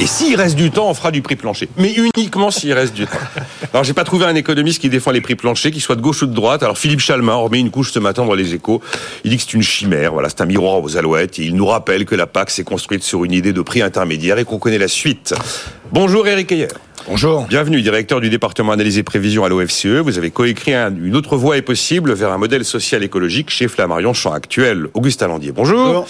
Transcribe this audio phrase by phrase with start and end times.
[0.00, 1.68] Et s'il reste du temps, on fera du prix plancher.
[1.76, 3.12] Mais uniquement s'il reste du temps.
[3.72, 6.22] Alors, j'ai pas trouvé un économiste qui défend les prix planchers, qui soit de gauche
[6.22, 6.64] ou de droite.
[6.64, 8.82] Alors, Philippe Chalmin remet une couche ce matin dans les échos.
[9.22, 10.12] Il dit que c'est une chimère.
[10.12, 11.38] Voilà, c'est un miroir aux alouettes.
[11.38, 14.38] Et il nous rappelle que la PAC s'est construite sur une idée de prix intermédiaire
[14.38, 15.34] et qu'on connaît la suite.
[15.92, 16.68] Bonjour Eric Ayer.
[17.06, 17.46] Bonjour.
[17.48, 19.86] Bienvenue, directeur du département analyse et prévision à l'OFCE.
[20.02, 24.14] Vous avez coécrit une autre voie est possible vers un modèle social écologique chez Flammarion
[24.14, 24.88] Champ Actuel.
[24.94, 26.06] Augustin Landier, bonjour.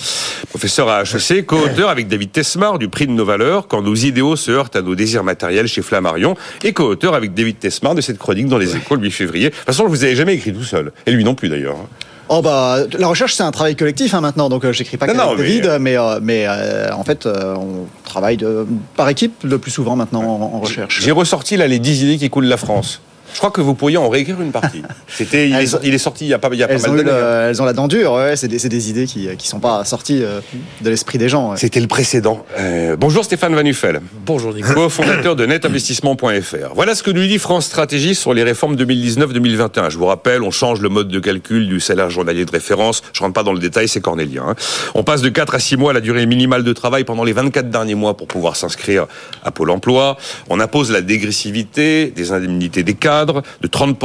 [0.50, 4.36] Professeur à HEC, co-auteur avec David Tesmar du prix de nos valeurs quand nos idéaux
[4.36, 8.18] se heurtent à nos désirs matériels chez Flammarion et co-auteur avec David Tesmar de cette
[8.18, 9.50] chronique dans les écoles le 8 février.
[9.50, 10.92] De toute façon, je vous avais jamais écrit tout seul.
[11.06, 11.76] Et lui non plus d'ailleurs.
[12.28, 15.36] Oh bah la recherche c'est un travail collectif hein, maintenant donc euh, j'écris pas qu'avec
[15.36, 18.66] David mais mais, mais euh, en fait euh, on travaille de,
[18.96, 21.02] par équipe le plus souvent maintenant en, en recherche.
[21.02, 23.00] J'ai ressorti là les 10 idées qui coulent la France.
[23.34, 24.82] Je crois que vous pourriez en réécrire une partie.
[25.08, 27.10] C'était, il, est, sorti il y a pas, il y a pas mal d'années.
[27.10, 27.48] Hein.
[27.48, 30.22] Elles ont la dent dure, ouais, c'est des, des, idées qui ne sont pas sorties
[30.22, 30.40] euh,
[30.82, 31.56] de l'esprit des gens.
[31.56, 32.46] C'était le précédent.
[32.58, 34.00] Euh, bonjour Stéphane Van Nuffel.
[34.24, 34.74] Bonjour Nicolas.
[34.74, 36.74] Co-fondateur de netinvestissement.fr.
[36.74, 39.90] Voilà ce que nous dit France Stratégie sur les réformes 2019-2021.
[39.90, 43.02] Je vous rappelle, on change le mode de calcul du salaire journalier de référence.
[43.12, 44.44] Je rentre pas dans le détail, c'est cornélien.
[44.50, 44.54] Hein.
[44.94, 47.68] On passe de 4 à 6 mois la durée minimale de travail pendant les 24
[47.68, 49.06] derniers mois pour pouvoir s'inscrire
[49.44, 50.18] à Pôle emploi.
[50.48, 53.98] On impose la dégressivité des indemnités des cadres de 30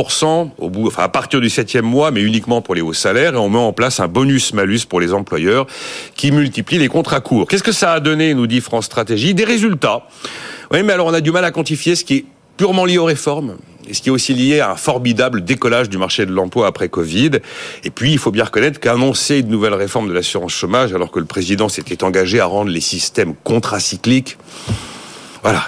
[0.58, 3.38] au bout, enfin à partir du septième mois, mais uniquement pour les hauts salaires, et
[3.38, 5.68] on met en place un bonus-malus pour les employeurs
[6.16, 7.48] qui multiplie les contrats courts.
[7.48, 9.34] Qu'est-ce que ça a donné, nous dit France Stratégie?
[9.34, 10.08] Des résultats.
[10.72, 12.26] Oui, mais alors on a du mal à quantifier ce qui est
[12.58, 13.56] purement lié aux réformes,
[13.88, 16.90] et ce qui est aussi lié à un formidable décollage du marché de l'emploi après
[16.90, 17.32] Covid.
[17.84, 21.20] Et puis, il faut bien reconnaître qu'annoncer une nouvelle réforme de l'assurance chômage, alors que
[21.20, 24.38] le président s'était engagé à rendre les systèmes contracycliques,
[25.44, 25.66] voilà.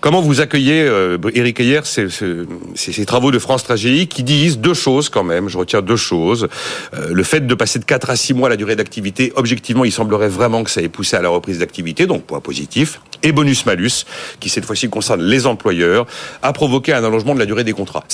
[0.00, 5.08] Comment vous accueillez, euh, Eric Ayer, ces, travaux de France Tragédie qui disent deux choses
[5.08, 6.48] quand même, je retiens deux choses.
[6.94, 9.92] Euh, le fait de passer de 4 à 6 mois la durée d'activité, objectivement, il
[9.92, 13.00] semblerait vraiment que ça ait poussé à la reprise d'activité, donc point positif.
[13.22, 14.04] Et bonus-malus,
[14.40, 16.06] qui cette fois-ci concerne les employeurs,
[16.42, 18.04] a provoqué un allongement de la durée des contrats.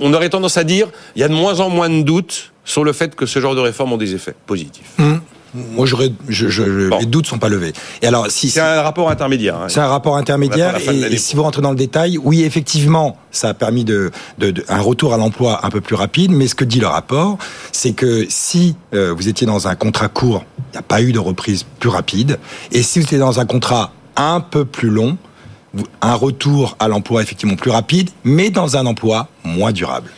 [0.00, 2.84] On aurait tendance à dire, il y a de moins en moins de doutes sur
[2.84, 4.92] le fait que ce genre de réformes ont des effets positifs.
[4.98, 5.16] Mmh.
[5.54, 7.72] Moi, j'aurais, je, je, les doutes sont pas levés.
[8.02, 9.56] Et alors, si c'est un rapport intermédiaire.
[9.56, 9.68] Hein.
[9.68, 10.76] C'est un rapport intermédiaire.
[10.76, 14.64] Et, si vous rentrez dans le détail, oui, effectivement, ça a permis de, de, de
[14.68, 16.30] un retour à l'emploi un peu plus rapide.
[16.32, 17.38] Mais ce que dit le rapport,
[17.72, 21.12] c'est que si euh, vous étiez dans un contrat court, il n'y a pas eu
[21.12, 22.38] de reprise plus rapide.
[22.70, 25.18] Et si vous étiez dans un contrat un peu plus long,
[26.00, 30.10] un retour à l'emploi effectivement plus rapide, mais dans un emploi moins durable.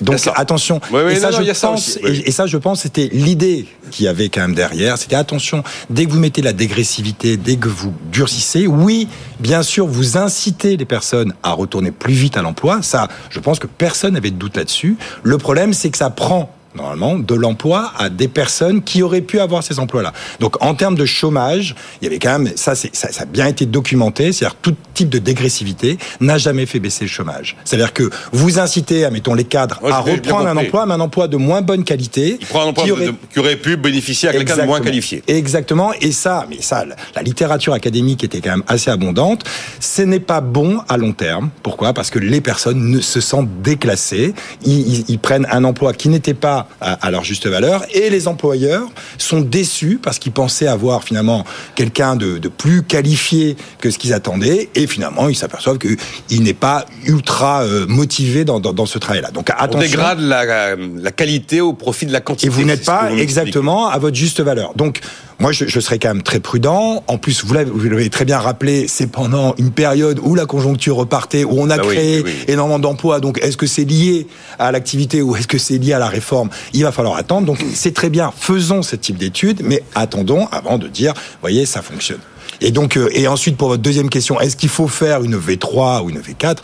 [0.00, 0.80] Donc attention.
[1.10, 4.54] et, ça, je pense, et, ça, je pense, c'était l'idée qu'il y avait quand même
[4.54, 4.98] derrière.
[4.98, 5.62] C'était attention.
[5.90, 9.08] Dès que vous mettez la dégressivité, dès que vous durcissez, oui,
[9.40, 12.82] bien sûr, vous incitez les personnes à retourner plus vite à l'emploi.
[12.82, 14.96] Ça, je pense que personne n'avait de doute là-dessus.
[15.22, 19.40] Le problème, c'est que ça prend normalement, de l'emploi à des personnes qui auraient pu
[19.40, 20.12] avoir ces emplois-là.
[20.40, 23.46] Donc, en termes de chômage, il y avait quand même, ça, ça, ça a bien
[23.46, 27.56] été documenté, c'est-à-dire tout type de dégressivité n'a jamais fait baisser le chômage.
[27.64, 31.36] C'est-à-dire que vous incitez, mettons les cadres, à reprendre un emploi, mais un emploi de
[31.36, 32.38] moins bonne qualité.
[32.40, 35.22] Il prend un emploi qui aurait, qui aurait pu bénéficier à quelqu'un de moins qualifié.
[35.26, 35.92] Exactement.
[36.00, 36.84] Et ça, mais ça,
[37.14, 39.44] la littérature académique était quand même assez abondante.
[39.80, 41.50] Ce n'est pas bon à long terme.
[41.62, 41.92] Pourquoi?
[41.92, 44.34] Parce que les personnes ne se sentent déclassées.
[44.64, 47.84] Ils, ils, ils prennent un emploi qui n'était pas à, leur juste valeur.
[47.92, 53.90] Et les employeurs sont déçus parce qu'ils pensaient avoir finalement quelqu'un de, plus qualifié que
[53.90, 54.68] ce qu'ils attendaient.
[54.74, 59.30] Et finalement, ils s'aperçoivent qu'il n'est pas ultra euh, motivé dans, ce travail-là.
[59.30, 59.78] Donc attention.
[59.78, 62.46] On dégrade la, la, qualité au profit de la quantité.
[62.46, 64.72] Et vous n'êtes pas exactement à votre juste valeur.
[64.74, 65.00] Donc
[65.38, 67.04] moi, je, je, serais quand même très prudent.
[67.06, 71.44] En plus, vous l'avez très bien rappelé, c'est pendant une période où la conjoncture repartait,
[71.44, 73.20] où on a bah créé énormément d'emplois.
[73.20, 74.26] Donc, est-ce que c'est lié
[74.58, 76.50] à l'activité ou est-ce que c'est lié à la réforme?
[76.72, 77.46] Il va falloir attendre.
[77.46, 78.32] Donc, c'est très bien.
[78.36, 82.20] Faisons ce type d'études, mais attendons avant de dire, voyez, ça fonctionne.
[82.60, 86.02] Et donc, euh, et ensuite pour votre deuxième question, est-ce qu'il faut faire une V3
[86.02, 86.56] ou une V4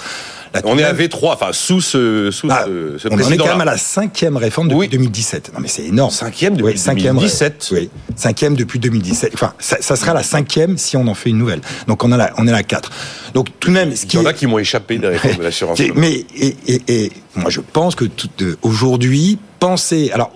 [0.64, 3.64] on est à V3, enfin sous ce, sous ah, ce, On est quand même à
[3.64, 5.52] la cinquième réforme depuis 2017.
[5.54, 6.10] Non mais c'est énorme.
[6.10, 7.68] Cinquième depuis 2017.
[7.72, 9.32] Oui, cinquième depuis 2017.
[9.34, 11.60] Enfin, ça, ça, sera la cinquième si on en fait une nouvelle.
[11.88, 12.90] Donc on a la, on est à la 4.
[13.34, 15.38] Donc tout de même, ce qui il y en a qui m'ont échappé des réformes
[15.38, 15.80] de l'assurance.
[15.94, 18.04] Mais et, et, et, moi je pense que
[18.42, 20.10] euh, aujourd'hui, penser.
[20.12, 20.32] Alors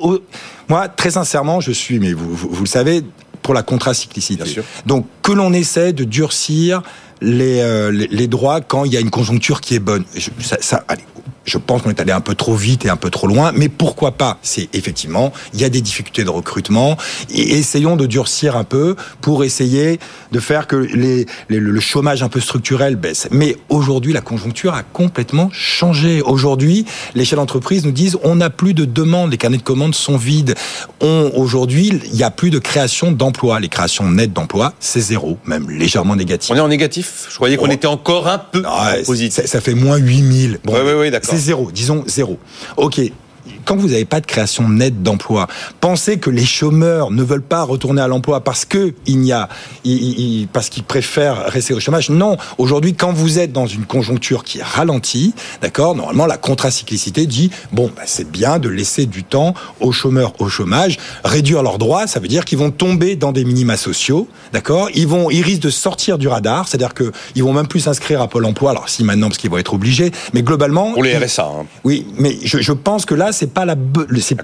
[0.69, 3.03] moi très sincèrement, je suis, mais vous, vous, vous le savez,
[3.49, 4.61] pour la contracyclicité.
[4.85, 6.83] Donc que l'on essaie de durcir
[7.23, 10.05] les, euh, les, droits quand il y a une conjoncture qui est bonne.
[10.15, 11.01] Je, ça, ça, allez,
[11.45, 13.69] Je pense qu'on est allé un peu trop vite et un peu trop loin, mais
[13.69, 14.39] pourquoi pas?
[14.43, 16.97] C'est effectivement, il y a des difficultés de recrutement
[17.31, 19.99] et essayons de durcir un peu pour essayer
[20.33, 23.29] de faire que les, le chômage un peu structurel baisse.
[23.31, 26.23] Mais aujourd'hui, la conjoncture a complètement changé.
[26.23, 29.95] Aujourd'hui, les chefs d'entreprise nous disent on n'a plus de demandes, les carnets de commandes
[29.95, 30.55] sont vides.
[31.01, 33.61] Aujourd'hui, il n'y a plus de création d'emplois.
[33.61, 36.51] Les créations nettes d'emplois, c'est zéro, même légèrement négatif.
[36.51, 37.27] On est en négatif?
[37.31, 37.73] Je croyais qu'on oh.
[37.73, 38.63] était encore un peu
[39.05, 39.45] positif.
[39.47, 40.61] Ça, fait moins 8000.
[40.65, 41.38] Bon, oui, oui, oui, d'accord.
[41.39, 42.39] Zéro, disons zéro.
[42.77, 43.01] Ok,
[43.69, 45.47] quand vous n'avez pas de création nette d'emploi,
[45.83, 49.51] pensez que les chômeurs ne veulent pas retourner à l'emploi parce que il y a,
[50.55, 52.09] parce qu'ils préfèrent rester au chômage.
[52.09, 57.51] Non, aujourd'hui, quand vous êtes dans une conjoncture qui ralentit, d'accord, normalement la contracyclicité dit
[57.71, 62.07] bon, bah, c'est bien de laisser du temps aux chômeurs au chômage, réduire leurs droits,
[62.07, 65.65] ça veut dire qu'ils vont tomber dans des minima sociaux, d'accord, ils vont, ils risquent
[65.65, 68.89] de sortir du radar, c'est-à-dire que ils vont même plus s'inscrire à Pôle Emploi, alors
[68.89, 71.45] si maintenant parce qu'ils vont être obligés, mais globalement pour les RSA.
[71.45, 71.67] Hein.
[71.85, 73.77] Oui, mais je, je pense que là c'est la,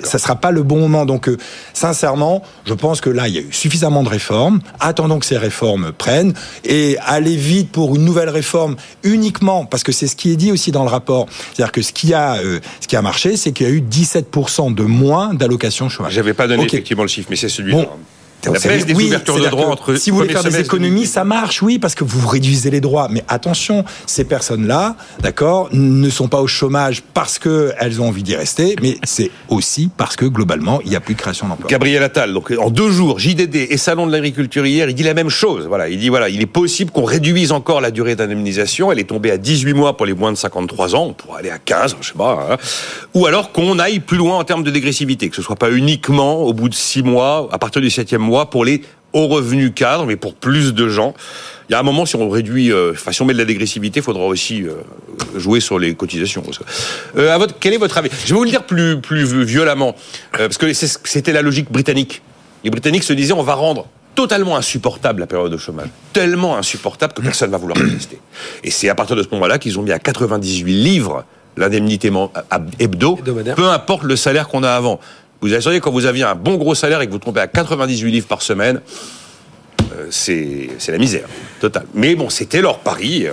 [0.03, 1.07] ça sera pas le bon moment.
[1.07, 1.37] Donc, euh,
[1.73, 4.61] sincèrement, je pense que là, il y a eu suffisamment de réformes.
[4.81, 6.35] Attendons que ces réformes prennent
[6.65, 10.53] et aller vite pour une nouvelle réforme uniquement parce que c'est ce qui est dit
[10.53, 11.27] aussi dans le rapport.
[11.53, 13.81] C'est-à-dire que ce qui a, euh, ce qui a marché, c'est qu'il y a eu
[13.81, 16.13] 17% de moins d'allocations chômage.
[16.13, 17.89] J'avais pas donné effectivement le chiffre, mais c'est celui-là.
[18.53, 21.63] La baisse des ouvertures de droits entre si vous voulez faire des économies, ça marche,
[21.63, 23.09] oui, parce que vous réduisez les droits.
[23.11, 28.37] Mais attention, ces personnes-là, d'accord, ne sont pas au chômage parce qu'elles ont envie d'y
[28.37, 31.69] rester, mais c'est aussi parce que globalement, il n'y a plus de création d'emplois.
[31.69, 35.15] Gabriel Attal, donc en deux jours, JDD et Salon de l'agriculture hier, il dit la
[35.15, 35.67] même chose.
[35.67, 38.93] Voilà, il dit voilà, il est possible qu'on réduise encore la durée d'indemnisation.
[38.93, 41.07] Elle est tombée à 18 mois pour les moins de 53 ans.
[41.11, 42.49] On pourrait aller à 15, je sais pas.
[42.51, 42.57] Hein.
[43.15, 46.43] Ou alors qu'on aille plus loin en termes de dégressivité, que ce soit pas uniquement
[46.43, 48.83] au bout de 6 mois, à partir du 7e mois pour les
[49.13, 51.15] hauts revenus cadres, mais pour plus de gens.
[51.69, 53.45] Il y a un moment, si on réduit, euh, enfin, si on met de la
[53.47, 54.75] dégressivité, il faudra aussi euh,
[55.37, 56.43] jouer sur les cotisations.
[57.17, 58.11] Euh, à votre, quel est votre avis?
[58.25, 59.95] Je vais vous le dire plus, plus violemment,
[60.33, 62.23] parce que c'était la logique britannique.
[62.65, 67.13] Les Britanniques se disaient, on va rendre totalement insupportable la période de chômage, tellement insupportable
[67.13, 68.19] que personne ne va vouloir résister.
[68.63, 71.25] Et c'est à partir de ce moment-là qu'ils ont mis à 98 livres
[71.57, 72.11] l'indemnité
[72.79, 73.17] hebdo,
[73.57, 75.01] peu importe le salaire qu'on a avant.
[75.45, 78.11] Vous assurez quand vous aviez un bon gros salaire et que vous tombez à 98
[78.11, 78.81] livres par semaine,
[79.93, 81.29] euh, c'est la misère
[81.61, 81.85] totale.
[81.93, 83.27] Mais bon, c'était leur pari.
[83.27, 83.33] Euh,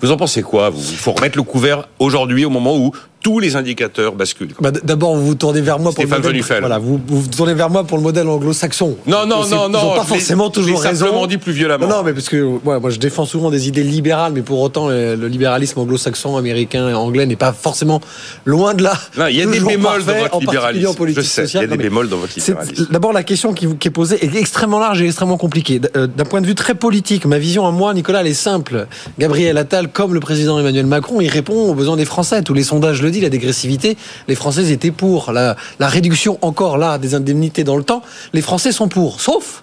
[0.00, 2.90] vous en pensez quoi Il faut remettre le couvert aujourd'hui au moment où
[3.26, 4.54] tous les indicateurs basculent.
[4.60, 6.42] Bah, D'abord, vous vous tournez vers moi pour le modèle.
[6.60, 8.96] Voilà, vous, vous tournez vers moi pour le modèle anglo-saxon.
[9.04, 9.94] Non, non, non, non.
[9.94, 11.06] Ils pas forcément toujours raison.
[11.06, 11.88] simplement dit plus violemment.
[11.88, 15.16] Non, mais parce que moi, je défends souvent des idées libérales, mais pour autant, euh,
[15.16, 18.00] le libéralisme anglo-saxon, américain et anglais n'est pas forcément
[18.44, 18.92] loin de là.
[19.18, 20.94] Non, il y a des bémols dans votre libéralisme.
[21.08, 22.86] je sais, il y a des bémols dans votre libéralisme.
[22.92, 25.80] D'abord, la question qui, qui est posée est extrêmement large et extrêmement compliquée.
[25.96, 28.86] Euh, d'un point de vue très politique, ma vision à moi, Nicolas, elle est simple.
[29.18, 32.40] Gabriel Attal, comme le président Emmanuel Macron, il répond aux besoins des Français.
[32.42, 33.96] Tous les sondages le disent, la dégressivité
[34.28, 35.32] les Français étaient pour.
[35.32, 38.02] La, réduction encore là des indemnités dans le temps,
[38.32, 39.20] les Français sont pour.
[39.20, 39.62] Sauf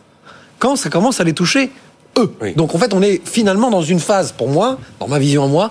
[0.59, 1.71] quand ça commence à les toucher
[2.17, 2.31] eux.
[2.55, 5.47] Donc en fait, on est finalement dans une phase, pour moi, dans ma vision à
[5.47, 5.69] moi,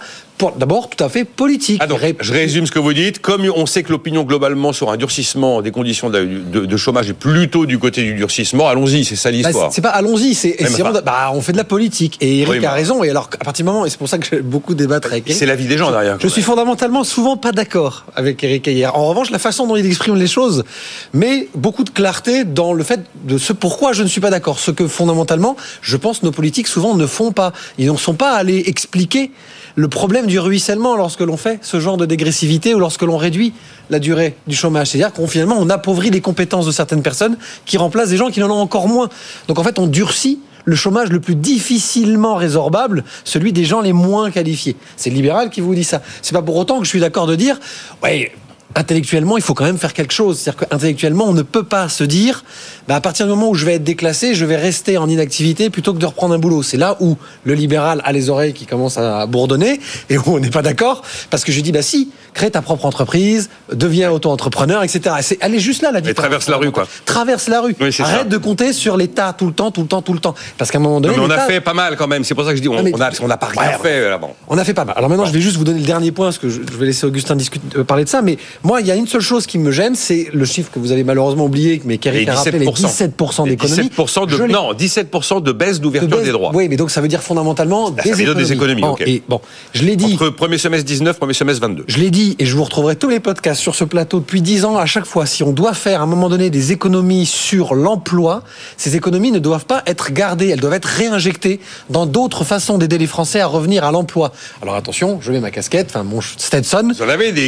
[0.56, 1.81] d'abord tout à fait politique.
[1.82, 1.87] Ah
[2.20, 3.20] je résume ce que vous dites.
[3.20, 7.67] Comme on sait que l'opinion globalement sur un durcissement des conditions de, chômage est plutôt
[7.67, 9.73] du côté du durcissement, allons-y, c'est ça bah, l'histoire.
[9.73, 10.56] c'est pas allons-y, c'est
[11.05, 12.19] bah, on fait de la politique.
[12.20, 13.05] Et Eric a raison.
[13.05, 15.31] Et alors à partir du moment, et c'est pour ça que j'ai beaucoup débattre avec.
[15.32, 16.19] C'est la vie des gens derrière.
[16.20, 18.96] Je suis fondamentalement souvent pas d'accord avec Eric hier.
[18.96, 20.64] En revanche, la façon dont il exprime les choses,
[21.12, 24.58] mais beaucoup de clarté dans le fait de ce pourquoi je ne suis pas d'accord.
[24.58, 27.52] Ce que fondamentalement, je pense, nos politiques souvent ne font pas.
[27.79, 29.31] Ils ne sont pas allés expliquer
[29.75, 33.53] le problème du ruissellement lorsque l'on fait ce genre de dégressivité ou lorsque l'on réduit
[33.91, 34.89] la durée du chômage.
[34.89, 38.43] C'est-à-dire qu'on finalement on appauvrit les compétences de certaines personnes qui remplacent des gens qui
[38.43, 39.09] en ont encore moins.
[39.49, 43.93] Donc en fait on durcit le chômage le plus difficilement résorbable, celui des gens les
[43.93, 44.77] moins qualifiés.
[44.96, 46.03] C'est le libéral qui vous dit ça.
[46.23, 47.58] C'est pas pour autant que je suis d'accord de dire,
[48.03, 48.32] ouais,
[48.74, 50.38] intellectuellement, il faut quand même faire quelque chose.
[50.38, 52.44] C'est-à-dire qu'intellectuellement, on ne peut pas se dire,
[52.88, 55.70] bah, à partir du moment où je vais être déclassé, je vais rester en inactivité
[55.70, 56.62] plutôt que de reprendre un boulot.
[56.62, 60.38] C'est là où le libéral a les oreilles qui commencent à bourdonner et où on
[60.38, 61.02] n'est pas d'accord.
[61.31, 65.17] Parce que je dis, bah si, crée ta propre entreprise, deviens auto-entrepreneur, etc.
[65.20, 66.12] C'est, elle est juste là, la différence.
[66.12, 66.86] Et traverse la rue, quoi.
[67.05, 67.77] Traverse la rue.
[68.01, 70.34] Arrête de compter sur l'État tout le temps, tout le temps, tout le temps.
[70.58, 71.15] Parce qu'à un moment donné.
[71.17, 72.24] mais on a fait pas mal quand même.
[72.24, 74.29] C'est pour ça que je dis, on, n'a pas rien fait là-bas.
[74.48, 74.94] On a fait pas mal.
[74.96, 77.06] Alors maintenant, je vais juste vous donner le dernier point, parce que je, vais laisser
[77.06, 78.22] Augustin discuter, euh, parler de ça.
[78.22, 80.79] Mais moi, il y a une seule chose qui me gêne, c'est le chiffre que
[80.79, 83.91] vous avez malheureusement oublié, mais qu'Eric a rappelé, les 17% d'économie.
[83.91, 86.53] 17% de, non, 17% de baisse d'ouverture des droits.
[86.55, 88.34] Oui, mais donc ça veut dire fondamentalement des, économies.
[88.34, 88.82] des économies.
[89.06, 89.41] et, bon,
[89.74, 90.15] je l'ai dit.
[90.15, 91.84] Entre premier semestre 19, premier semestre 22.
[91.86, 94.43] Je l'ai dit dit, et je vous retrouverai tous les podcasts sur ce plateau depuis
[94.43, 97.26] dix ans, à chaque fois, si on doit faire à un moment donné des économies
[97.26, 98.43] sur l'emploi,
[98.76, 101.60] ces économies ne doivent pas être gardées, elles doivent être réinjectées
[101.91, 104.32] dans d'autres façons d'aider les Français à revenir à l'emploi.
[104.62, 106.93] Alors attention, je mets ma casquette, enfin mon Stetson,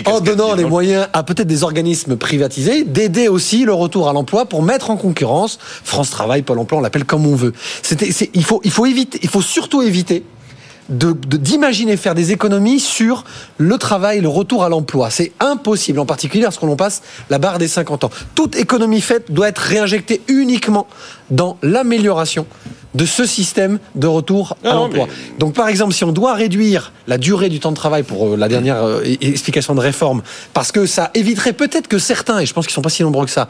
[0.07, 4.47] en donnant les moyens à peut-être des organismes privatisés d'aider aussi le retour à l'emploi
[4.47, 7.53] pour mettre en concurrence France Travail, Pôle Emploi, on l'appelle comme on veut.
[7.83, 10.25] C'était, il faut, il faut éviter, il faut surtout éviter
[10.89, 13.25] d'imaginer faire des économies sur
[13.59, 15.11] le travail, le retour à l'emploi.
[15.11, 18.11] C'est impossible, en particulier lorsqu'on passe la barre des 50 ans.
[18.35, 20.87] Toute économie faite doit être réinjectée uniquement
[21.31, 22.47] dans l'amélioration
[22.95, 25.09] de ce système de retour à l'emploi.
[25.39, 28.37] Donc par exemple, si on doit réduire la durée du temps de travail pour euh,
[28.37, 30.23] la dernière euh, explication de réforme,
[30.53, 33.25] parce que ça éviterait peut-être que certains, et je pense qu'ils sont pas si nombreux
[33.25, 33.49] que ça,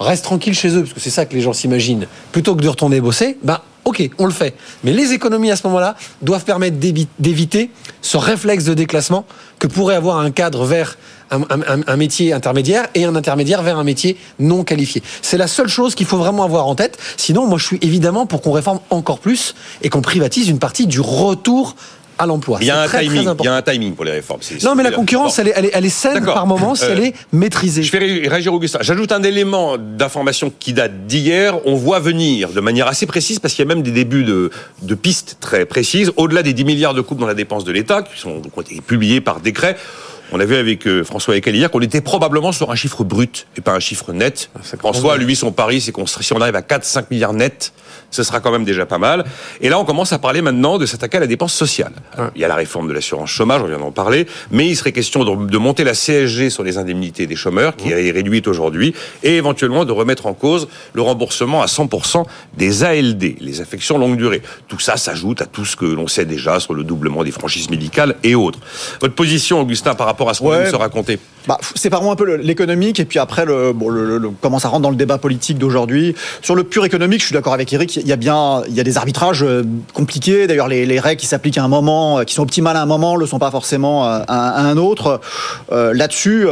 [0.00, 2.68] restent tranquilles chez eux, parce que c'est ça que les gens s'imaginent, plutôt que de
[2.68, 4.54] retourner bosser, ben ok, on le fait.
[4.84, 7.70] Mais les économies à ce moment-là doivent permettre d'éviter
[8.02, 9.24] ce réflexe de déclassement
[9.58, 10.98] que pourrait avoir un cadre vers
[11.30, 15.02] un, métier intermédiaire et un intermédiaire vers un métier non qualifié.
[15.22, 16.98] C'est la seule chose qu'il faut vraiment avoir en tête.
[17.16, 20.86] Sinon, moi, je suis évidemment pour qu'on réforme encore plus et qu'on privatise une partie
[20.86, 21.76] du retour
[22.18, 22.58] à l'emploi.
[22.60, 23.34] Il y a un timing.
[23.40, 24.40] il y a un timing pour les réformes.
[24.62, 27.14] Non, mais la concurrence, elle, est, elle, est, saine par moment si elle euh, est
[27.32, 27.82] maîtrisée.
[27.82, 28.78] Je vais réagir Augustin.
[28.82, 31.58] J'ajoute un élément d'information qui date d'hier.
[31.66, 34.50] On voit venir de manière assez précise, parce qu'il y a même des débuts de,
[34.82, 38.02] de pistes très précises, au-delà des 10 milliards de coupes dans la dépense de l'État,
[38.02, 39.76] qui sont ont été publiés par décret.
[40.30, 43.46] On a vu avec euh, François Eckel hier qu'on était probablement sur un chiffre brut
[43.56, 44.50] et pas un chiffre net.
[44.54, 47.72] Ah, François, lui, son pari, c'est qu'on si on arrive à 4-5 milliards nets,
[48.10, 49.24] ce sera quand même déjà pas mal.
[49.60, 51.92] Et là, on commence à parler maintenant de s'attaquer à la dépense sociale.
[52.34, 54.92] Il y a la réforme de l'assurance chômage, on vient d'en parler, mais il serait
[54.92, 59.36] question de, monter la CSG sur les indemnités des chômeurs, qui est réduite aujourd'hui, et
[59.36, 62.24] éventuellement de remettre en cause le remboursement à 100%
[62.56, 64.42] des ALD, les affections longue durée.
[64.68, 67.70] Tout ça s'ajoute à tout ce que l'on sait déjà sur le doublement des franchises
[67.70, 68.60] médicales et autres.
[69.00, 72.16] Votre position, Augustin, par rapport à ce qu'on vient de se raconter bah, Séparons un
[72.16, 76.14] peu l'économique et puis après le, bon, comment ça rentre dans le débat politique d'aujourd'hui.
[76.42, 79.42] Sur le pur économique, je suis d'accord avec Eric, il y a bien des arbitrages
[79.42, 79.64] euh,
[79.94, 80.46] compliqués.
[80.46, 82.86] D'ailleurs, les, les, règles qui s'appliquent à un moment, euh, qui sont optimales à un
[82.86, 85.22] moment, ne le sont pas forcément à, à un autre.
[85.72, 86.46] Euh, Là-dessus,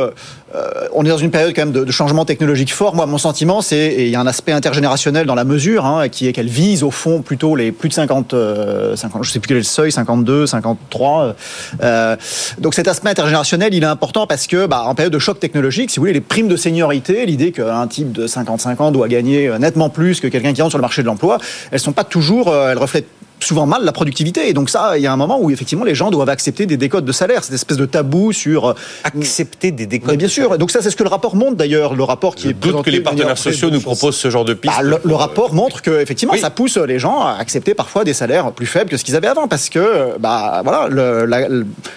[0.54, 2.94] euh, on est dans une période quand même de, changement technologique fort.
[2.94, 6.28] Moi, mon sentiment, c'est il y a un aspect intergénérationnel dans la mesure, hein, qui
[6.28, 9.48] est qu'elle vise au fond plutôt les plus de 50, 50 euh, je sais plus
[9.48, 11.34] quel est le seuil, 52, 53.
[11.82, 12.16] Euh,
[12.58, 15.90] donc cet aspect intergénérationnel, il est important parce que, bah, en période de choc technologique,
[15.90, 19.50] si vous voulez, les primes de seniorité, l'idée qu'un type de 55 ans doit gagner
[19.58, 21.38] nettement plus que quelqu'un qui rentre sur le marché de l'emploi,
[21.72, 23.08] elles sont pas toujours, elles reflètent
[23.46, 24.48] souvent mal la productivité.
[24.48, 26.76] Et donc ça, il y a un moment où effectivement les gens doivent accepter des
[26.76, 28.74] décodes de salaire, cette espèce de tabou sur euh,
[29.04, 30.10] accepter des décodes.
[30.10, 30.58] Mais bien sûr.
[30.58, 31.94] Donc ça, c'est ce que le rapport montre d'ailleurs.
[31.94, 34.54] Le rapport qui Je est doute que les partenaires sociaux nous proposent ce genre de
[34.54, 34.74] piste.
[34.76, 38.52] Bah, le, rapport montre que effectivement, ça pousse les gens à accepter parfois des salaires
[38.52, 41.48] plus faibles que ce qu'ils avaient avant, parce que bah voilà, le, la,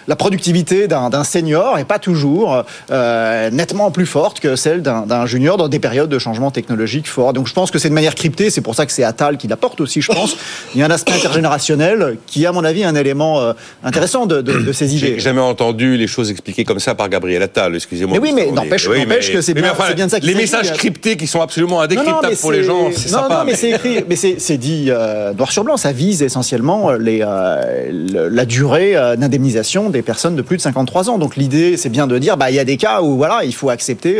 [0.07, 5.57] la, productivité d'un senior est pas toujours euh, nettement plus forte que celle d'un junior
[5.57, 7.33] dans des périodes de changement technologique fort.
[7.33, 8.49] Donc je pense que c'est de manière cryptée.
[8.49, 10.01] C'est pour ça que c'est Attal qui l'apporte aussi.
[10.01, 10.37] Je pense.
[10.75, 13.53] Il y a un aspect intergénérationnel qui, à mon avis, est un élément euh,
[13.83, 15.13] intéressant de, de, ces idées.
[15.15, 18.17] J'ai jamais entendu les choses expliquées comme ça par Gabriel Attal, excusez-moi.
[18.19, 18.87] Mais oui, mais n'empêche
[19.31, 22.63] que c'est bien, bien, de ça Les messages cryptés qui sont absolument indécryptables pour les
[22.63, 23.39] gens, c'est sympa.
[23.39, 27.21] Non, mais, c'est écrit, mais c'est dit euh, noir sur blanc, ça vise essentiellement les,
[27.21, 31.17] euh, la durée d'indemnisation des personnes de plus de 53 ans.
[31.17, 33.53] Donc l'idée, c'est bien de dire, bah, il y a des cas où voilà, il
[33.53, 34.15] faut accepter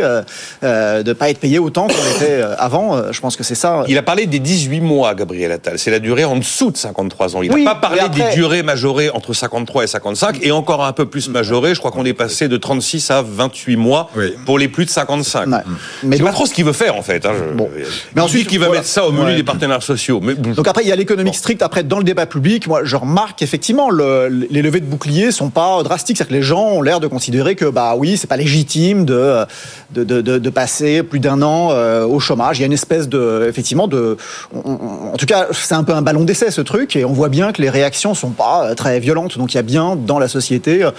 [0.62, 3.12] de ne pas être payé autant qu'on était avant.
[3.12, 3.84] Je pense que c'est ça.
[3.88, 5.78] Il a parlé des 18 mois, Gabriel Attal.
[5.78, 7.42] C'est la durée en dessous de 53 ans.
[7.42, 11.06] Il n'a pas parlé des durées majorées entre 53 et 55 et encore un peu
[11.06, 11.74] plus majorées.
[11.74, 14.10] Je crois qu'on est passé de 36 à 28 mois
[14.46, 15.48] pour les plus de 55.
[15.48, 15.58] Ouais.
[16.02, 17.26] Mais c'est pas trop ce qu'il veut faire en fait.
[17.26, 17.68] Hein, bon.
[18.14, 20.20] Mais ensuite, qu'il va mettre ça au menu des partenaires sociaux.
[20.22, 20.34] Mais...
[20.34, 21.62] Donc après, il y a l'économique stricte.
[21.62, 25.50] Après, dans le débat public, moi, je remarque effectivement le, les levées de boucliers sont
[25.50, 26.16] pas drastiques.
[26.16, 29.44] C'est-à-dire que les gens ont l'air de considérer que bah oui, c'est pas légitime de
[29.92, 32.58] de, de, de passer plus d'un an euh, au chômage.
[32.58, 34.16] Il y a une espèce de effectivement de,
[34.54, 37.52] en tout cas, c'est un peu un ballon d'essai ce truc, et on voit bien
[37.52, 39.38] que les réactions sont pas euh, très violentes.
[39.38, 40.90] Donc il y a bien dans la société euh,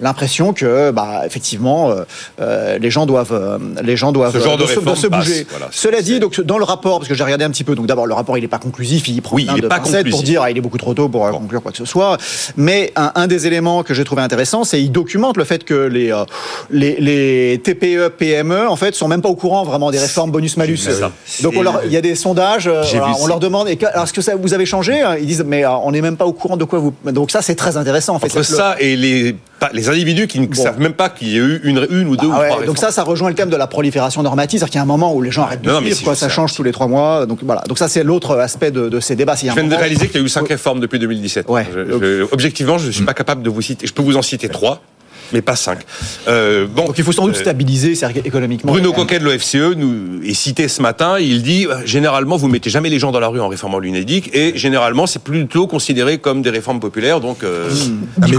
[0.00, 2.04] l'impression que, bah, effectivement, euh,
[2.40, 5.46] euh, les gens doivent, euh, les gens doivent, Ce genre de, se, bouger.
[5.70, 8.06] Cela dit, donc dans le rapport, parce que j'ai regardé un petit peu, donc d'abord
[8.06, 10.50] le rapport il n'est pas conclusif, il prend oui, il de pas pour dire ah,
[10.50, 12.18] il est beaucoup trop tôt pour conclure quoi que ce soit.
[12.56, 16.12] Mais un, des éléments que j'ai trouvé intéressant, c'est il documente le fait que les,
[16.70, 20.56] les, les TPE PME en fait sont même pas au courant vraiment des réformes bonus
[20.56, 20.88] malus.
[21.42, 22.70] Donc il y a des sondages,
[23.20, 26.16] on leur demande est-ce que ça vous avez changé Ils disent mais on n'est même
[26.16, 26.94] pas au courant de quoi vous.
[27.12, 28.26] Donc ça c'est très intéressant en fait.
[28.26, 29.36] Entre ça et les
[29.72, 32.28] les individus qui ne savent même pas qu'il y a eu une, une ou deux
[32.28, 34.78] bah ou trois Donc ça, ça rejoint le thème de la prolifération normative, c'est-à-dire qu'il
[34.78, 36.72] y a un moment où les gens arrêtent de suivre, quoi, ça change tous les
[36.72, 37.26] trois mois.
[37.26, 37.62] Donc voilà.
[37.68, 39.34] Donc ça, c'est l'autre aspect de, ces débats.
[39.34, 41.46] Je viens de réaliser qu'il y a eu cinq réformes depuis 2017.
[42.32, 43.86] objectivement, je ne suis pas capable de vous citer.
[43.86, 44.82] Je peux vous en citer trois.
[45.32, 45.78] Mais pas 5.
[46.28, 48.72] Euh, donc il faut sans doute euh, stabiliser économiquement.
[48.72, 51.18] Bruno Coquet de l'OFCE nous est cité ce matin.
[51.18, 54.30] Il dit euh, généralement vous mettez jamais les gens dans la rue en réformant l'UNEDIC
[54.34, 57.20] et généralement c'est plutôt considéré comme des réformes populaires.
[57.20, 58.30] Donc euh, hmm.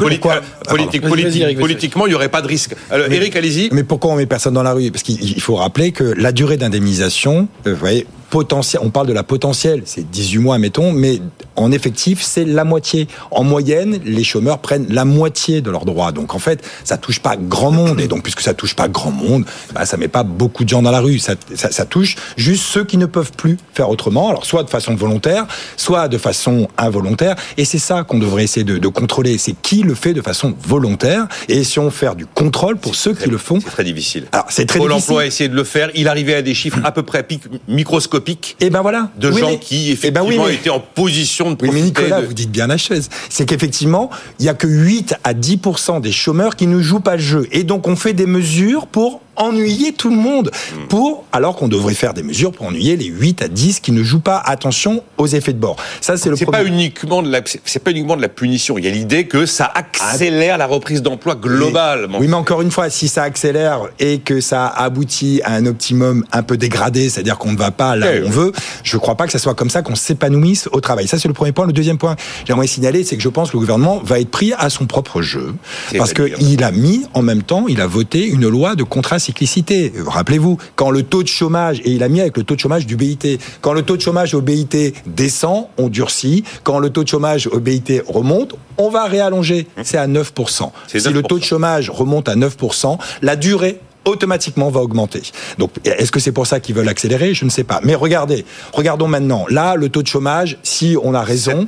[1.58, 2.76] politiquement il n'y aurait pas de risque.
[2.90, 3.70] Alors, Eric, allez-y.
[3.72, 4.92] Mais pourquoi on met personne dans la rue?
[4.92, 9.24] Parce qu'il faut rappeler que la durée d'indemnisation, vous voyez, potentiel, on parle de la
[9.24, 11.20] potentielle, c'est 18 mois, mettons, mais
[11.56, 13.08] en effectif, c'est la moitié.
[13.32, 16.12] En moyenne, les chômeurs prennent la moitié de leurs droits.
[16.12, 18.00] Donc en fait, ça touche pas grand monde.
[18.00, 20.82] Et donc, puisque ça touche pas grand monde, bah, ça met pas beaucoup de gens
[20.82, 21.20] dans la rue.
[21.20, 24.30] Ça, ça, ça touche juste ceux qui ne peuvent plus faire autrement.
[24.30, 25.46] Alors, soit de façon volontaire,
[25.78, 27.36] soit de façon involontaire.
[27.58, 29.38] Et c'est ça qu'on devrait essayer de, de contrôler.
[29.38, 31.28] C'est qui le fait de façon volontaire.
[31.50, 33.60] Et si on fait du contrôle pour ceux qui le font.
[33.60, 34.26] C'est très difficile.
[34.32, 35.10] Alors, c'est très Pôle difficile.
[35.10, 35.90] l'emploi a essayé de le faire.
[35.96, 37.26] Il arrivait à des chiffres à peu près
[37.68, 39.10] microscopiques et eh ben voilà.
[39.18, 41.76] de gens qui eh ben effectivement étaient en position de profiter.
[41.76, 43.10] Oui, mais Nicolas, vous dites bien la chose.
[43.30, 44.10] C'est qu'effectivement,
[44.40, 45.60] il y a que 8 à 10
[46.02, 47.48] des chômeurs qui ne jouent pas le jeu.
[47.52, 50.88] Et donc on fait des mesures pour ennuyer tout le monde hmm.
[50.88, 54.04] pour alors qu'on devrait faire des mesures pour ennuyer les 8 à 10 qui ne
[54.04, 55.76] jouent pas attention aux effets de bord.
[56.02, 58.86] Ça c'est le c'est pas uniquement de la c'est pas uniquement de la punition, il
[58.86, 62.08] y a l'idée que ça accélère la reprise d'emploi globale.
[62.20, 66.26] Oui, mais encore une fois, si ça accélère et que ça aboutit à un optimum
[66.32, 68.52] un peu dégradé, c'est-à-dire qu'on ne va pas là où on veut,
[68.84, 71.08] je ne crois pas que ça soit comme ça qu'on s'épanouisse au travail.
[71.08, 71.66] Ça c'est le premier point.
[71.66, 72.16] Le deuxième point,
[72.46, 75.22] j'aimerais signaler, c'est que je pense que le gouvernement va être pris à son propre
[75.22, 75.54] jeu
[75.98, 79.92] parce qu'il a mis en même temps, il a voté une loi de contrat cyclicité.
[80.06, 82.86] Rappelez-vous, quand le taux de chômage, et il a mis avec le taux de chômage
[82.86, 86.44] du BIT, quand le taux de chômage au BIT descend, on durcit.
[86.64, 89.68] Quand le taux de chômage au BIT remonte, on va réallonger.
[89.84, 90.72] C'est à 9%.
[90.88, 95.24] Si le taux de chômage remonte à 9%, la durée automatiquement va augmenter.
[95.58, 97.34] Donc, est-ce que c'est pour ça qu'ils veulent accélérer?
[97.34, 97.80] Je ne sais pas.
[97.84, 99.46] Mais regardez, regardons maintenant.
[99.50, 101.66] Là, le taux de chômage, si on a raison,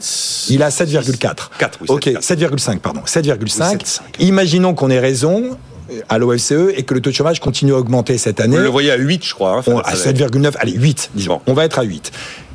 [0.50, 1.50] il a 7,4.
[1.58, 3.02] 4, oui, ok, 7,5, pardon.
[3.06, 4.02] 7,5.
[4.20, 5.58] Imaginons qu'on ait raison
[6.10, 8.58] à l'OFCE et que le taux de chômage continue à augmenter cette année.
[8.58, 9.62] Vous le voyez à 8, je crois.
[9.68, 11.42] Hein, à 7,9, allez, 8, disons.
[11.48, 12.12] On va être à 8.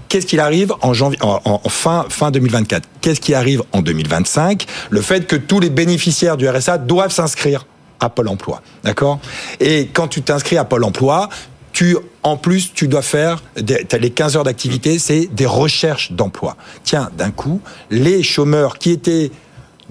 [0.08, 5.00] Qu'est-ce qui arrive en, janvier, en, fin, fin 2024 Qu'est-ce qui arrive en 2025 Le
[5.00, 7.66] fait que tous les bénéficiaires du RSA doivent s'inscrire
[7.98, 8.60] à Pôle emploi.
[8.84, 9.20] D'accord?
[9.58, 11.30] Et quand tu t'inscris à Pôle emploi,
[11.72, 16.56] tu, en plus, tu dois faire, as les 15 heures d'activité, c'est des recherches d'emploi.
[16.84, 19.30] Tiens, d'un coup, les chômeurs qui étaient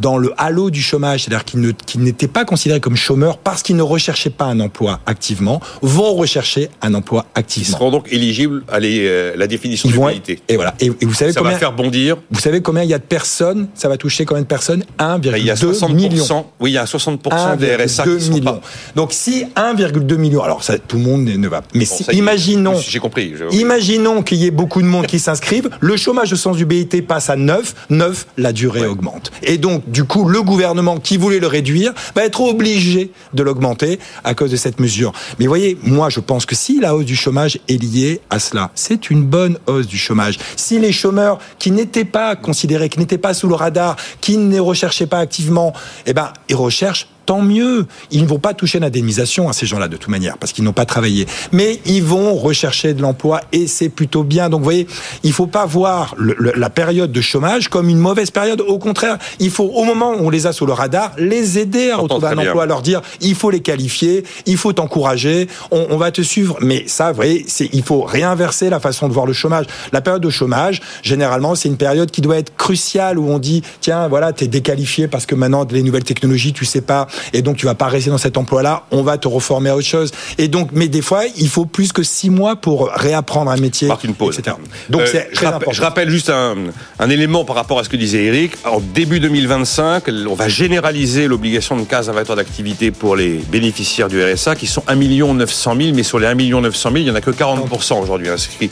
[0.01, 3.83] dans le halo du chômage, c'est-à-dire qu'ils n'étaient pas considérés comme chômeurs parce qu'ils ne
[3.83, 7.67] recherchaient pas un emploi activement, vont rechercher un emploi activement.
[7.69, 10.39] Ils seront donc éligibles à euh, la définition de mobilité.
[10.49, 10.73] Et voilà.
[10.79, 12.17] Et, vous savez ça va faire bondir.
[12.31, 14.83] Vous savez combien il y a de personnes Ça va toucher combien de personnes?
[14.99, 16.45] 1,2 million.
[16.59, 18.61] Oui, il y a 60% des RSA qui sont millions.
[18.95, 21.61] Donc si 1,2 million, alors ça, tout le monde ne va.
[21.75, 22.75] Mais si, imaginons.
[22.77, 23.33] J'ai compris.
[23.51, 25.69] Imaginons qu'il y ait beaucoup de monde qui s'inscrivent.
[25.79, 27.75] Le chômage au sens du BIT passe à 9.
[27.89, 29.31] 9, la durée augmente.
[29.43, 33.99] Et donc du coup, le gouvernement qui voulait le réduire va être obligé de l'augmenter
[34.23, 35.11] à cause de cette mesure.
[35.37, 38.71] Mais voyez, moi, je pense que si la hausse du chômage est liée à cela,
[38.73, 40.37] c'est une bonne hausse du chômage.
[40.55, 44.59] Si les chômeurs qui n'étaient pas considérés, qui n'étaient pas sous le radar, qui ne
[44.59, 45.73] recherchaient pas activement,
[46.05, 47.85] eh ben, ils recherchent tant mieux.
[48.11, 50.73] Ils ne vont pas toucher l'indemnisation à ces gens-là de toute manière parce qu'ils n'ont
[50.73, 51.25] pas travaillé.
[51.51, 54.49] Mais ils vont rechercher de l'emploi et c'est plutôt bien.
[54.49, 54.87] Donc vous voyez,
[55.23, 58.61] il faut pas voir la période de chômage comme une mauvaise période.
[58.61, 61.91] Au contraire, il faut au moment où on les a sous le radar, les aider
[61.91, 65.97] à retrouver un emploi, leur dire il faut les qualifier, il faut t'encourager, on, on,
[65.97, 66.57] va te suivre.
[66.61, 69.65] Mais ça, vous voyez, il faut réinverser la façon de voir le chômage.
[69.91, 73.61] La période de chômage, généralement, c'est une période qui doit être cruciale où on dit
[73.79, 77.41] tiens voilà, tu es déqualifié parce que maintenant les nouvelles technologies, tu sais pas et
[77.41, 80.11] donc tu vas pas rester dans cet emploi-là, on va te reformer à autre chose.
[80.37, 83.87] Et donc, mais des fois, il faut plus que six mois pour réapprendre un métier,
[83.87, 84.37] Marque une pause.
[84.39, 84.55] etc.
[84.89, 86.55] Donc euh, c'est je, je rappelle juste un,
[86.99, 88.53] un, élément par rapport à ce que disait Eric.
[88.65, 93.37] En début 2025, on va généraliser l'obligation de 15 à 20 heures d'activité pour les
[93.51, 97.03] bénéficiaires du RSA, qui sont 1 900 000, mais sur les 1 900 000, il
[97.05, 98.69] n'y en a que 40% aujourd'hui inscrits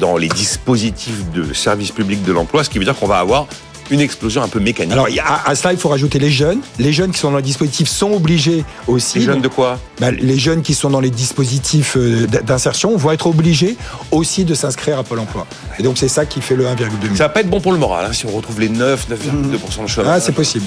[0.00, 3.46] dans les dispositifs de service public de l'emploi, ce qui veut dire qu'on va avoir
[3.90, 4.92] une explosion un peu mécanique.
[4.92, 5.08] Alors
[5.44, 6.60] à, cela, il faut rajouter les jeunes.
[6.78, 9.18] Les jeunes qui sont dans le dispositif sont obligés aussi.
[9.18, 13.12] Les jeunes de quoi bah, Les jeunes qui sont dans les dispositifs euh, d'insertion vont
[13.12, 13.76] être obligés
[14.10, 15.46] aussi de s'inscrire à Pôle Emploi.
[15.78, 17.16] Et donc c'est ça qui fait le 1,2 million.
[17.16, 19.82] Ça va pas être bon pour le moral hein, si on retrouve les 9, 9,2%
[19.82, 20.12] de chômage.
[20.16, 20.66] Ah, c'est possible.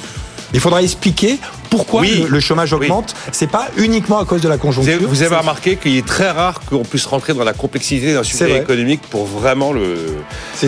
[0.54, 1.38] Il faudra expliquer
[1.70, 3.16] pourquoi le, chômage augmente.
[3.32, 4.98] C'est pas uniquement à cause de la conjoncture.
[5.08, 8.58] Vous avez, remarqué qu'il est très rare qu'on puisse rentrer dans la complexité d'un sujet
[8.58, 9.96] économique pour vraiment le.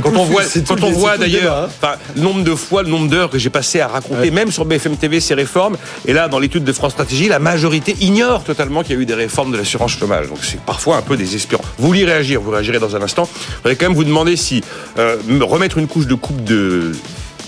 [0.01, 1.95] Quand on voit, quand on voit d'ailleurs, hein.
[2.15, 4.97] le nombre de fois, le nombre d'heures que j'ai passé à raconter, même sur BFM
[4.97, 5.77] TV, ces réformes.
[6.05, 9.05] Et là, dans l'étude de France Stratégie, la majorité ignore totalement qu'il y a eu
[9.05, 10.27] des réformes de l'assurance chômage.
[10.27, 11.63] Donc c'est parfois un peu désespérant.
[11.77, 13.27] Vous voulez réagir, vous réagirez dans un instant.
[13.33, 14.63] Je voudrais quand même vous demander si
[14.99, 16.91] euh, remettre une couche de coupe de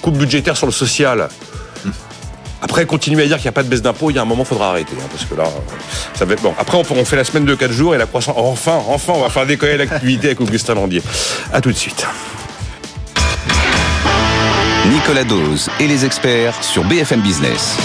[0.02, 1.30] coupe budgétaire sur le social
[2.64, 4.26] Après, continuer à dire qu'il n'y a pas de baisse d'impôts, il y a un
[4.26, 4.94] moment, il faudra arrêter.
[4.98, 5.44] Hein, parce que là,
[6.14, 6.54] ça va être bon.
[6.58, 8.36] Après, on, fait la semaine de 4 jours et la croissance.
[8.38, 11.04] Enfin, enfin, on va faire décoller l'activité avec Augustin Landier.
[11.52, 12.08] À tout de suite.
[14.90, 17.78] Nicolas Dose et les experts sur BFM Business.